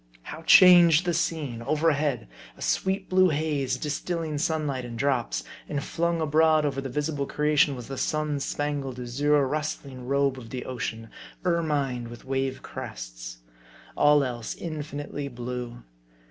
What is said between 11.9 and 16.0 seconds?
with wave crests; all else, infinitely blue.